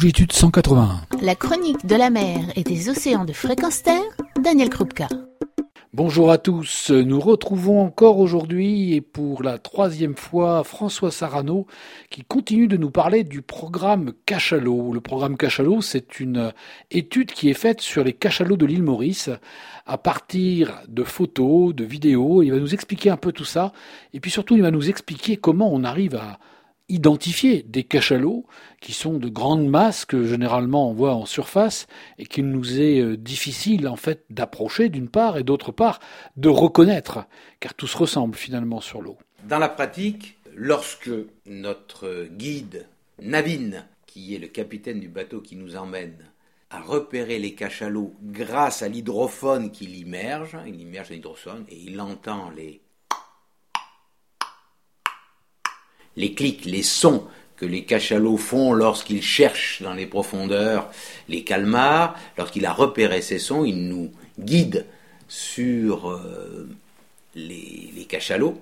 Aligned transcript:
Longitude 0.00 0.32
181. 0.32 1.02
La 1.20 1.34
chronique 1.34 1.84
de 1.84 1.94
la 1.94 2.08
mer 2.08 2.40
et 2.56 2.62
des 2.62 2.88
océans 2.88 3.26
de 3.26 3.34
fréquence 3.34 3.82
terre, 3.82 4.00
Daniel 4.42 4.70
Krupka. 4.70 5.08
Bonjour 5.92 6.30
à 6.30 6.38
tous, 6.38 6.90
nous 6.90 7.20
retrouvons 7.20 7.82
encore 7.82 8.18
aujourd'hui 8.18 8.94
et 8.94 9.02
pour 9.02 9.42
la 9.42 9.58
troisième 9.58 10.16
fois 10.16 10.64
François 10.64 11.10
Sarano 11.10 11.66
qui 12.08 12.22
continue 12.22 12.66
de 12.66 12.78
nous 12.78 12.90
parler 12.90 13.24
du 13.24 13.42
programme 13.42 14.14
Cachalot. 14.24 14.94
Le 14.94 15.02
programme 15.02 15.36
Cachalot, 15.36 15.82
c'est 15.82 16.18
une 16.18 16.54
étude 16.90 17.32
qui 17.32 17.50
est 17.50 17.54
faite 17.54 17.82
sur 17.82 18.02
les 18.02 18.14
cachalots 18.14 18.56
de 18.56 18.64
l'île 18.64 18.82
Maurice 18.82 19.28
à 19.84 19.98
partir 19.98 20.80
de 20.88 21.04
photos, 21.04 21.74
de 21.74 21.84
vidéos. 21.84 22.42
Il 22.42 22.52
va 22.52 22.58
nous 22.58 22.72
expliquer 22.72 23.10
un 23.10 23.18
peu 23.18 23.32
tout 23.32 23.44
ça 23.44 23.74
et 24.14 24.20
puis 24.20 24.30
surtout 24.30 24.56
il 24.56 24.62
va 24.62 24.70
nous 24.70 24.88
expliquer 24.88 25.36
comment 25.36 25.70
on 25.70 25.84
arrive 25.84 26.14
à 26.14 26.38
identifier 26.90 27.62
des 27.62 27.84
cachalots 27.84 28.44
qui 28.80 28.92
sont 28.92 29.18
de 29.18 29.28
grandes 29.28 29.66
masses 29.66 30.04
que 30.04 30.24
généralement 30.24 30.90
on 30.90 30.92
voit 30.92 31.14
en 31.14 31.26
surface 31.26 31.86
et 32.18 32.26
qu'il 32.26 32.46
nous 32.48 32.80
est 32.80 33.00
euh, 33.00 33.16
difficile 33.16 33.88
en 33.88 33.96
fait 33.96 34.24
d'approcher 34.30 34.88
d'une 34.88 35.08
part 35.08 35.38
et 35.38 35.44
d'autre 35.44 35.72
part 35.72 36.00
de 36.36 36.48
reconnaître 36.48 37.26
car 37.60 37.74
tout 37.74 37.86
se 37.86 37.96
ressemble 37.96 38.34
finalement 38.34 38.80
sur 38.80 39.00
l'eau. 39.00 39.18
Dans 39.48 39.58
la 39.58 39.68
pratique, 39.68 40.36
lorsque 40.54 41.10
notre 41.46 42.28
guide 42.30 42.86
Navine, 43.22 43.86
qui 44.06 44.34
est 44.34 44.38
le 44.38 44.48
capitaine 44.48 45.00
du 45.00 45.08
bateau 45.08 45.40
qui 45.40 45.56
nous 45.56 45.76
emmène, 45.76 46.16
a 46.70 46.80
repéré 46.80 47.38
les 47.38 47.54
cachalots 47.54 48.14
grâce 48.22 48.82
à 48.82 48.88
l'hydrophone 48.88 49.70
qu'il 49.70 49.96
immerge, 49.96 50.56
il 50.66 50.80
immerge 50.80 51.10
l'hydrophone 51.10 51.64
et 51.68 51.76
il 51.76 52.00
entend 52.00 52.50
les 52.50 52.80
les 56.16 56.34
clics, 56.34 56.64
les 56.64 56.82
sons 56.82 57.24
que 57.56 57.66
les 57.66 57.84
cachalots 57.84 58.38
font 58.38 58.72
lorsqu'ils 58.72 59.22
cherchent 59.22 59.82
dans 59.82 59.92
les 59.92 60.06
profondeurs 60.06 60.90
les 61.28 61.44
calmars, 61.44 62.16
lorsqu'il 62.38 62.64
a 62.64 62.72
repéré 62.72 63.20
ces 63.20 63.38
sons, 63.38 63.64
il 63.64 63.86
nous 63.86 64.10
guide 64.38 64.86
sur 65.28 66.10
euh, 66.10 66.68
les, 67.34 67.92
les 67.94 68.04
cachalots 68.04 68.58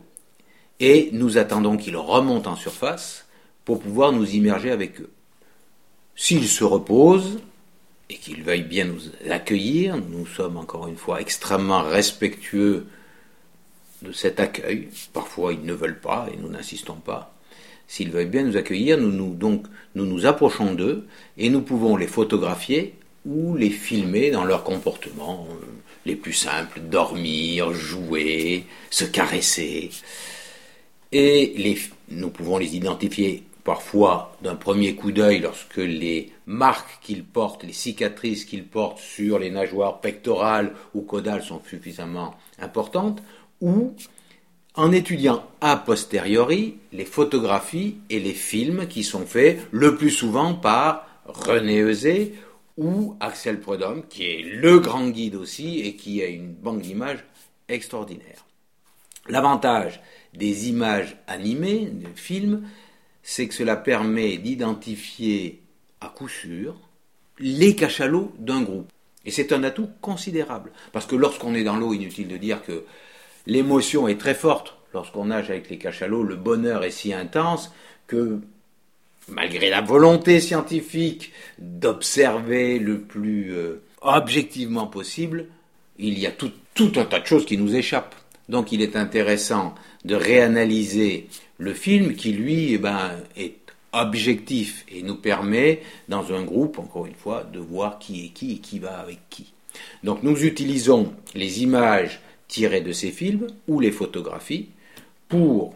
et 0.80 1.10
nous 1.12 1.38
attendons 1.38 1.76
qu'ils 1.76 1.96
remontent 1.96 2.50
en 2.50 2.56
surface 2.56 3.26
pour 3.64 3.80
pouvoir 3.80 4.12
nous 4.12 4.28
immerger 4.30 4.70
avec 4.70 5.00
eux. 5.00 5.10
S'ils 6.16 6.48
se 6.48 6.64
reposent 6.64 7.38
et 8.10 8.16
qu'ils 8.16 8.42
veuillent 8.42 8.62
bien 8.62 8.86
nous 8.86 9.00
accueillir, 9.30 9.96
nous 9.96 10.26
sommes 10.26 10.56
encore 10.56 10.88
une 10.88 10.96
fois 10.96 11.20
extrêmement 11.20 11.82
respectueux 11.82 12.86
de 14.02 14.12
cet 14.12 14.40
accueil. 14.40 14.88
Parfois 15.12 15.52
ils 15.52 15.64
ne 15.64 15.72
veulent 15.72 16.00
pas 16.00 16.28
et 16.32 16.36
nous 16.36 16.48
n'insistons 16.48 16.96
pas 16.96 17.37
s'ils 17.88 18.10
veulent 18.10 18.28
bien 18.28 18.44
nous 18.44 18.56
accueillir, 18.56 18.98
nous 18.98 19.10
nous, 19.10 19.34
donc, 19.34 19.66
nous 19.94 20.06
nous 20.06 20.26
approchons 20.26 20.74
d'eux 20.74 21.06
et 21.36 21.48
nous 21.48 21.62
pouvons 21.62 21.96
les 21.96 22.06
photographier 22.06 22.94
ou 23.26 23.56
les 23.56 23.70
filmer 23.70 24.30
dans 24.30 24.44
leur 24.44 24.62
comportement 24.62 25.48
euh, 25.50 25.64
les 26.06 26.14
plus 26.14 26.34
simples, 26.34 26.80
dormir, 26.80 27.72
jouer, 27.72 28.64
se 28.90 29.04
caresser. 29.04 29.90
Et 31.10 31.54
les, 31.56 31.78
nous 32.10 32.30
pouvons 32.30 32.58
les 32.58 32.76
identifier 32.76 33.42
parfois 33.64 34.36
d'un 34.42 34.54
premier 34.54 34.94
coup 34.94 35.12
d'œil 35.12 35.40
lorsque 35.40 35.76
les 35.76 36.32
marques 36.46 37.00
qu'ils 37.02 37.24
portent, 37.24 37.64
les 37.64 37.72
cicatrices 37.72 38.44
qu'ils 38.44 38.64
portent 38.64 38.98
sur 38.98 39.38
les 39.38 39.50
nageoires 39.50 40.00
pectorales 40.00 40.72
ou 40.94 41.02
caudales 41.02 41.42
sont 41.42 41.60
suffisamment 41.68 42.34
importantes, 42.60 43.22
ou 43.60 43.94
en 44.78 44.92
étudiant 44.92 45.44
a 45.60 45.76
posteriori 45.76 46.78
les 46.92 47.04
photographies 47.04 47.96
et 48.10 48.20
les 48.20 48.32
films 48.32 48.86
qui 48.86 49.02
sont 49.02 49.26
faits 49.26 49.58
le 49.72 49.96
plus 49.96 50.12
souvent 50.12 50.54
par 50.54 51.04
René 51.26 51.80
Eusé 51.80 52.34
ou 52.76 53.16
Axel 53.18 53.58
Prudhomme, 53.58 54.04
qui 54.08 54.22
est 54.22 54.42
le 54.44 54.78
grand 54.78 55.08
guide 55.08 55.34
aussi 55.34 55.80
et 55.80 55.96
qui 55.96 56.22
a 56.22 56.26
une 56.26 56.52
banque 56.52 56.82
d'images 56.82 57.24
extraordinaire. 57.68 58.46
L'avantage 59.28 60.00
des 60.32 60.68
images 60.68 61.16
animées, 61.26 61.86
des 61.86 62.14
films, 62.14 62.62
c'est 63.24 63.48
que 63.48 63.54
cela 63.54 63.74
permet 63.74 64.36
d'identifier 64.36 65.60
à 66.00 66.06
coup 66.06 66.28
sûr 66.28 66.76
les 67.40 67.74
cachalots 67.74 68.32
d'un 68.38 68.62
groupe. 68.62 68.92
Et 69.24 69.32
c'est 69.32 69.52
un 69.52 69.64
atout 69.64 69.90
considérable. 70.00 70.70
Parce 70.92 71.06
que 71.06 71.16
lorsqu'on 71.16 71.56
est 71.56 71.64
dans 71.64 71.76
l'eau, 71.76 71.94
inutile 71.94 72.28
de 72.28 72.36
dire 72.36 72.62
que 72.62 72.84
l'émotion 73.44 74.06
est 74.06 74.20
très 74.20 74.34
forte 74.36 74.77
lorsqu'on 74.92 75.26
nage 75.26 75.50
avec 75.50 75.70
les 75.70 75.78
cachalots, 75.78 76.22
le 76.22 76.36
bonheur 76.36 76.84
est 76.84 76.90
si 76.90 77.12
intense 77.12 77.72
que 78.06 78.40
malgré 79.28 79.68
la 79.70 79.80
volonté 79.80 80.40
scientifique 80.40 81.32
d'observer 81.58 82.78
le 82.78 83.00
plus 83.00 83.52
euh, 83.54 83.82
objectivement 84.00 84.86
possible, 84.86 85.46
il 85.98 86.18
y 86.18 86.26
a 86.26 86.30
tout, 86.30 86.52
un 86.96 87.04
tas 87.04 87.20
de 87.20 87.26
choses 87.26 87.44
qui 87.44 87.58
nous 87.58 87.74
échappent. 87.74 88.14
Donc 88.48 88.72
il 88.72 88.82
est 88.82 88.96
intéressant 88.96 89.74
de 90.04 90.14
réanalyser 90.14 91.28
le 91.58 91.74
film 91.74 92.14
qui, 92.14 92.32
lui, 92.32 92.74
eh 92.74 92.78
ben, 92.78 93.10
est 93.36 93.56
objectif 93.92 94.84
et 94.90 95.02
nous 95.02 95.16
permet, 95.16 95.82
dans 96.08 96.32
un 96.32 96.42
groupe, 96.42 96.78
encore 96.78 97.06
une 97.06 97.14
fois, 97.14 97.44
de 97.52 97.58
voir 97.58 97.98
qui 97.98 98.26
est 98.26 98.28
qui 98.28 98.52
et 98.52 98.58
qui 98.58 98.78
va 98.78 98.98
avec 98.98 99.18
qui. 99.28 99.52
Donc 100.04 100.22
nous 100.22 100.44
utilisons 100.44 101.12
les 101.34 101.62
images 101.62 102.20
tirées 102.46 102.80
de 102.80 102.92
ces 102.92 103.10
films 103.10 103.48
ou 103.66 103.80
les 103.80 103.92
photographies 103.92 104.68
pour 105.28 105.74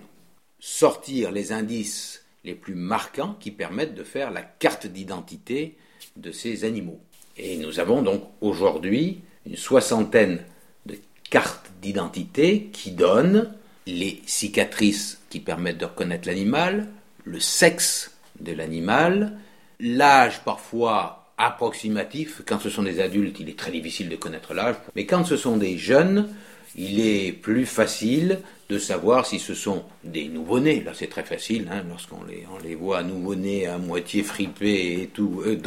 sortir 0.58 1.30
les 1.30 1.52
indices 1.52 2.24
les 2.44 2.54
plus 2.54 2.74
marquants 2.74 3.36
qui 3.38 3.50
permettent 3.50 3.94
de 3.94 4.04
faire 4.04 4.30
la 4.30 4.42
carte 4.42 4.86
d'identité 4.86 5.76
de 6.16 6.32
ces 6.32 6.64
animaux. 6.64 7.00
Et 7.36 7.56
nous 7.56 7.80
avons 7.80 8.02
donc 8.02 8.24
aujourd'hui 8.40 9.20
une 9.46 9.56
soixantaine 9.56 10.40
de 10.86 10.98
cartes 11.30 11.70
d'identité 11.80 12.70
qui 12.72 12.90
donnent 12.90 13.54
les 13.86 14.22
cicatrices 14.26 15.20
qui 15.30 15.40
permettent 15.40 15.78
de 15.78 15.86
reconnaître 15.86 16.28
l'animal, 16.28 16.88
le 17.24 17.40
sexe 17.40 18.12
de 18.40 18.52
l'animal, 18.52 19.38
l'âge 19.80 20.42
parfois 20.44 21.32
approximatif. 21.38 22.42
Quand 22.46 22.60
ce 22.60 22.70
sont 22.70 22.82
des 22.82 23.00
adultes, 23.00 23.40
il 23.40 23.48
est 23.48 23.58
très 23.58 23.72
difficile 23.72 24.08
de 24.08 24.16
connaître 24.16 24.54
l'âge, 24.54 24.76
mais 24.94 25.06
quand 25.06 25.24
ce 25.24 25.36
sont 25.36 25.56
des 25.56 25.78
jeunes, 25.78 26.28
il 26.76 27.00
est 27.00 27.32
plus 27.32 27.66
facile 27.66 28.40
de 28.68 28.78
savoir 28.78 29.26
si 29.26 29.38
ce 29.38 29.54
sont 29.54 29.82
des 30.02 30.28
nouveau-nés. 30.28 30.82
Là, 30.82 30.92
c'est 30.94 31.08
très 31.08 31.24
facile, 31.24 31.68
hein, 31.70 31.82
lorsqu'on 31.88 32.24
les, 32.24 32.46
on 32.54 32.62
les 32.62 32.74
voit 32.74 33.02
nouveau-nés 33.02 33.66
à 33.66 33.76
moitié 33.76 34.22
fripés 34.22 35.02
et 35.02 35.06
tout, 35.08 35.42
euh, 35.44 35.58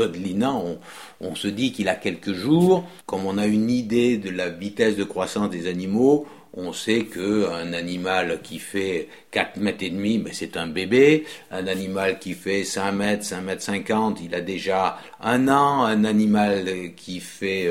on, 0.42 0.80
on 1.22 1.36
se 1.36 1.48
dit 1.48 1.72
qu'il 1.72 1.88
a 1.88 1.96
quelques 1.96 2.34
jours. 2.34 2.88
Comme 3.06 3.26
on 3.28 3.38
a 3.38 3.46
une 3.46 3.70
idée 3.70 4.18
de 4.18 4.32
la 4.32 4.50
vitesse 4.50 4.96
de 4.96 5.04
croissance 5.04 5.52
des 5.52 5.68
animaux, 5.68 6.26
on 6.58 6.74
sait 6.74 7.06
qu'un 7.06 7.74
animal 7.74 8.40
qui 8.42 8.60
fait 8.60 9.10
4 9.32 9.58
mètres 9.58 9.84
et 9.84 9.90
demi, 9.90 10.18
ben 10.18 10.32
c'est 10.34 10.58
un 10.58 10.68
bébé. 10.68 11.26
Un 11.52 11.68
animal 11.68 12.18
qui 12.18 12.34
fait 12.34 12.64
5 12.64 12.92
mètres, 12.94 13.26
5 13.26 13.42
mètres 13.42 13.62
50, 13.62 14.22
il 14.24 14.34
a 14.34 14.42
déjà 14.42 14.98
un 15.22 15.48
an. 15.50 15.84
Un 15.84 16.06
animal 16.06 16.94
qui 16.96 17.20
fait 17.20 17.70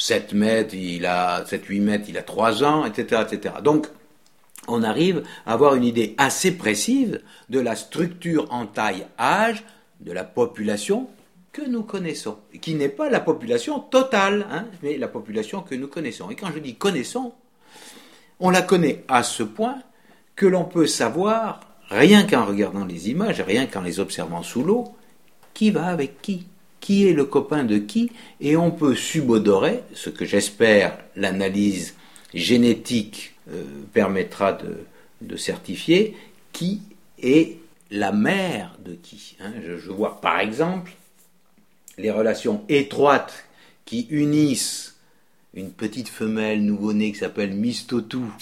7 0.00 0.32
euh, 0.32 0.36
mètres, 0.36 0.74
il 0.74 1.06
a 1.06 1.44
7, 1.46 1.66
8 1.66 1.80
mètres, 1.80 2.04
il 2.08 2.18
a 2.18 2.22
3 2.22 2.64
ans, 2.64 2.84
etc., 2.84 3.22
etc. 3.30 3.54
Donc, 3.62 3.86
on 4.66 4.82
arrive 4.82 5.22
à 5.46 5.52
avoir 5.52 5.74
une 5.74 5.84
idée 5.84 6.14
assez 6.18 6.52
précise 6.52 7.20
de 7.48 7.60
la 7.60 7.76
structure 7.76 8.46
en 8.50 8.66
taille-âge 8.66 9.64
de 10.00 10.12
la 10.12 10.24
population 10.24 11.08
que 11.52 11.62
nous 11.62 11.82
connaissons, 11.82 12.38
qui 12.60 12.74
n'est 12.74 12.88
pas 12.88 13.10
la 13.10 13.20
population 13.20 13.80
totale, 13.80 14.46
hein, 14.50 14.66
mais 14.82 14.96
la 14.96 15.08
population 15.08 15.62
que 15.62 15.74
nous 15.74 15.88
connaissons. 15.88 16.30
Et 16.30 16.36
quand 16.36 16.50
je 16.54 16.60
dis 16.60 16.76
connaissons, 16.76 17.32
on 18.38 18.50
la 18.50 18.62
connaît 18.62 19.04
à 19.08 19.22
ce 19.22 19.42
point 19.42 19.82
que 20.36 20.46
l'on 20.46 20.64
peut 20.64 20.86
savoir, 20.86 21.60
rien 21.90 22.22
qu'en 22.26 22.46
regardant 22.46 22.84
les 22.84 23.10
images, 23.10 23.40
rien 23.40 23.66
qu'en 23.66 23.82
les 23.82 24.00
observant 24.00 24.42
sous 24.42 24.62
l'eau, 24.62 24.94
qui 25.52 25.70
va 25.70 25.86
avec 25.86 26.22
qui, 26.22 26.46
qui 26.80 27.06
est 27.06 27.12
le 27.12 27.24
copain 27.24 27.64
de 27.64 27.78
qui, 27.78 28.10
et 28.40 28.56
on 28.56 28.70
peut 28.70 28.94
subodorer, 28.94 29.82
ce 29.94 30.10
que 30.10 30.24
j'espère 30.24 30.98
l'analyse 31.14 31.94
génétique 32.34 33.34
euh, 33.50 33.64
permettra 33.92 34.52
de, 34.52 35.36
certifier 35.36 36.16
qui 36.52 36.80
est 37.22 37.58
la 37.90 38.12
mère 38.12 38.76
de 38.84 38.94
qui. 38.94 39.36
Hein. 39.40 39.52
Je, 39.64 39.90
vois 39.90 40.20
par 40.20 40.40
exemple 40.40 40.92
les 41.98 42.10
relations 42.10 42.64
étroites 42.68 43.44
qui 43.84 44.06
unissent 44.10 44.96
une 45.52 45.70
petite 45.72 46.08
femelle 46.08 46.64
nouveau-née 46.64 47.12
qui 47.12 47.18
s'appelle 47.18 47.52
Mistotou 47.52 48.32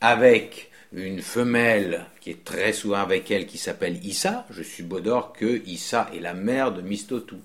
avec 0.00 0.70
une 0.92 1.20
femelle 1.20 2.06
qui 2.20 2.30
est 2.30 2.44
très 2.44 2.72
souvent 2.72 3.00
avec 3.00 3.30
elle 3.30 3.46
qui 3.46 3.58
s'appelle 3.58 4.04
Issa, 4.04 4.46
je 4.50 4.62
subodore 4.62 5.32
que 5.32 5.62
Issa 5.66 6.08
est 6.14 6.20
la 6.20 6.34
mère 6.34 6.72
de 6.72 6.80
Mistotou. 6.80 7.38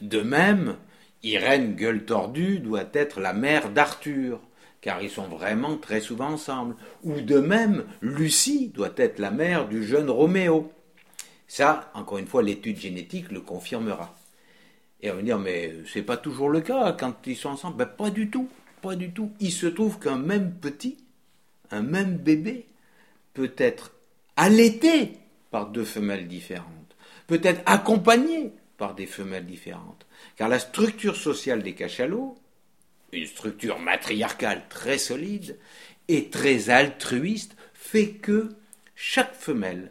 De 0.00 0.20
même, 0.20 0.76
Irène 1.22 1.74
Gueule 1.74 2.04
Tordue 2.04 2.58
doit 2.58 2.88
être 2.92 3.20
la 3.20 3.32
mère 3.32 3.70
d'Arthur 3.70 4.40
car 4.84 5.00
ils 5.02 5.08
sont 5.08 5.28
vraiment 5.28 5.78
très 5.78 6.02
souvent 6.02 6.32
ensemble. 6.32 6.76
Ou 7.04 7.22
de 7.22 7.38
même, 7.38 7.86
Lucie 8.02 8.68
doit 8.68 8.92
être 8.98 9.18
la 9.18 9.30
mère 9.30 9.66
du 9.66 9.82
jeune 9.82 10.10
Roméo. 10.10 10.70
Ça, 11.48 11.90
encore 11.94 12.18
une 12.18 12.26
fois, 12.26 12.42
l'étude 12.42 12.78
génétique 12.78 13.32
le 13.32 13.40
confirmera. 13.40 14.14
Et 15.00 15.10
on 15.10 15.16
va 15.16 15.22
dire, 15.22 15.38
mais 15.38 15.72
c'est 15.86 16.02
pas 16.02 16.18
toujours 16.18 16.50
le 16.50 16.60
cas 16.60 16.92
quand 16.92 17.14
ils 17.26 17.34
sont 17.34 17.48
ensemble. 17.48 17.78
Ben, 17.78 17.86
pas 17.86 18.10
du 18.10 18.28
tout, 18.28 18.46
pas 18.82 18.94
du 18.94 19.10
tout. 19.10 19.32
Il 19.40 19.52
se 19.52 19.66
trouve 19.66 19.98
qu'un 19.98 20.18
même 20.18 20.52
petit, 20.52 20.98
un 21.70 21.80
même 21.80 22.18
bébé, 22.18 22.66
peut 23.32 23.54
être 23.56 23.92
allaité 24.36 25.12
par 25.50 25.70
deux 25.70 25.84
femelles 25.84 26.28
différentes, 26.28 26.94
peut 27.26 27.40
être 27.42 27.62
accompagné 27.64 28.52
par 28.76 28.94
des 28.94 29.06
femelles 29.06 29.46
différentes. 29.46 30.06
Car 30.36 30.48
la 30.48 30.58
structure 30.58 31.16
sociale 31.16 31.62
des 31.62 31.74
cachalots, 31.74 32.36
une 33.12 33.26
structure 33.26 33.78
matriarcale 33.78 34.62
très 34.68 34.98
solide 34.98 35.58
et 36.08 36.28
très 36.28 36.70
altruiste, 36.70 37.56
fait 37.74 38.08
que 38.08 38.50
chaque 38.94 39.34
femelle 39.34 39.90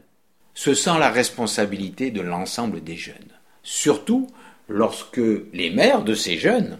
se 0.54 0.74
sent 0.74 0.98
la 1.00 1.10
responsabilité 1.10 2.12
de 2.12 2.22
l'ensemble 2.22 2.84
des 2.84 2.98
jeunes. 2.98 3.16
Surtout 3.64 4.28
lorsque 4.68 5.22
les 5.54 5.70
mères 5.70 6.04
de 6.04 6.14
ces 6.14 6.38
jeunes 6.38 6.78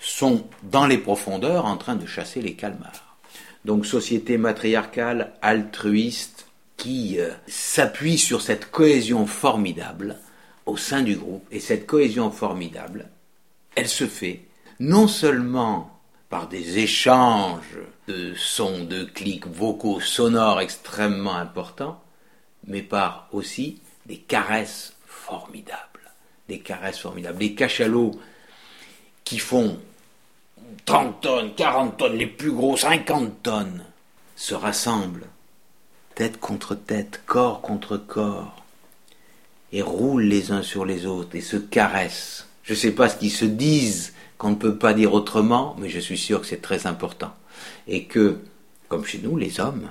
sont 0.00 0.46
dans 0.62 0.86
les 0.86 0.98
profondeurs 0.98 1.66
en 1.66 1.76
train 1.76 1.96
de 1.96 2.06
chasser 2.06 2.40
les 2.40 2.54
calmars. 2.54 3.18
Donc 3.64 3.86
société 3.86 4.38
matriarcale, 4.38 5.32
altruiste, 5.40 6.46
qui 6.76 7.20
euh, 7.20 7.30
s'appuie 7.46 8.18
sur 8.18 8.42
cette 8.42 8.70
cohésion 8.70 9.26
formidable 9.26 10.18
au 10.66 10.76
sein 10.76 11.02
du 11.02 11.16
groupe. 11.16 11.46
Et 11.50 11.60
cette 11.60 11.86
cohésion 11.86 12.30
formidable, 12.30 13.08
elle 13.74 13.88
se 13.88 14.06
fait 14.06 14.42
non 14.80 15.08
seulement 15.08 16.00
par 16.28 16.48
des 16.48 16.78
échanges 16.78 17.78
de 18.08 18.34
sons, 18.34 18.84
de 18.84 19.04
clics 19.04 19.46
vocaux 19.46 20.00
sonores 20.00 20.60
extrêmement 20.60 21.36
importants, 21.36 22.02
mais 22.66 22.82
par 22.82 23.28
aussi 23.32 23.80
des 24.06 24.16
caresses 24.16 24.94
formidables. 25.06 25.78
Des 26.48 26.58
caresses 26.58 26.98
formidables. 26.98 27.38
Des 27.38 27.54
cachalots 27.54 28.12
qui 29.24 29.38
font 29.38 29.78
30 30.84 31.20
tonnes, 31.20 31.54
40 31.54 31.96
tonnes, 31.96 32.16
les 32.16 32.26
plus 32.26 32.50
gros 32.50 32.76
50 32.76 33.42
tonnes, 33.42 33.84
se 34.34 34.54
rassemblent, 34.54 35.26
tête 36.14 36.40
contre 36.40 36.74
tête, 36.74 37.22
corps 37.26 37.60
contre 37.60 37.96
corps, 37.96 38.61
et 39.72 39.82
roulent 39.82 40.24
les 40.24 40.52
uns 40.52 40.62
sur 40.62 40.84
les 40.84 41.06
autres 41.06 41.36
et 41.36 41.40
se 41.40 41.56
caressent. 41.56 42.46
Je 42.62 42.74
ne 42.74 42.78
sais 42.78 42.92
pas 42.92 43.08
ce 43.08 43.16
qu'ils 43.16 43.32
se 43.32 43.44
disent, 43.44 44.12
qu'on 44.38 44.50
ne 44.50 44.56
peut 44.56 44.76
pas 44.76 44.94
dire 44.94 45.14
autrement, 45.14 45.76
mais 45.78 45.88
je 45.88 46.00
suis 46.00 46.18
sûr 46.18 46.40
que 46.40 46.46
c'est 46.46 46.62
très 46.62 46.86
important. 46.86 47.32
Et 47.86 48.04
que, 48.04 48.38
comme 48.88 49.04
chez 49.04 49.18
nous, 49.18 49.36
les 49.36 49.60
hommes, 49.60 49.90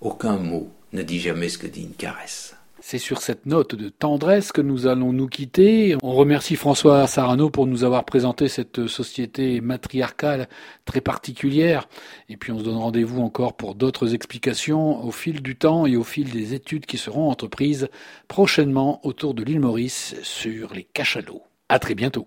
aucun 0.00 0.36
mot 0.36 0.70
ne 0.92 1.02
dit 1.02 1.20
jamais 1.20 1.48
ce 1.48 1.58
que 1.58 1.66
dit 1.66 1.82
une 1.82 1.94
caresse. 1.94 2.54
C'est 2.84 2.98
sur 2.98 3.22
cette 3.22 3.46
note 3.46 3.76
de 3.76 3.88
tendresse 3.88 4.50
que 4.50 4.60
nous 4.60 4.88
allons 4.88 5.12
nous 5.12 5.28
quitter. 5.28 5.96
On 6.02 6.12
remercie 6.12 6.56
François 6.56 7.06
Sarano 7.06 7.48
pour 7.48 7.68
nous 7.68 7.84
avoir 7.84 8.04
présenté 8.04 8.48
cette 8.48 8.88
société 8.88 9.60
matriarcale 9.60 10.48
très 10.84 11.00
particulière. 11.00 11.88
Et 12.28 12.36
puis 12.36 12.50
on 12.50 12.58
se 12.58 12.64
donne 12.64 12.76
rendez-vous 12.76 13.22
encore 13.22 13.56
pour 13.56 13.76
d'autres 13.76 14.14
explications 14.14 15.02
au 15.04 15.12
fil 15.12 15.42
du 15.42 15.54
temps 15.54 15.86
et 15.86 15.96
au 15.96 16.02
fil 16.02 16.30
des 16.30 16.54
études 16.54 16.84
qui 16.84 16.98
seront 16.98 17.30
entreprises 17.30 17.88
prochainement 18.26 19.00
autour 19.06 19.34
de 19.34 19.44
l'île 19.44 19.60
Maurice 19.60 20.16
sur 20.24 20.74
les 20.74 20.84
cachalots. 20.84 21.42
À 21.68 21.78
très 21.78 21.94
bientôt. 21.94 22.26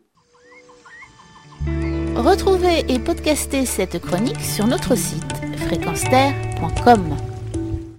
Retrouvez 2.15 2.85
et 2.87 2.97
podcastez 2.99 3.65
cette 3.65 3.99
chronique 3.99 4.41
sur 4.41 4.67
notre 4.67 4.95
site 4.95 5.33
fréquenceterre.com. 5.67 7.34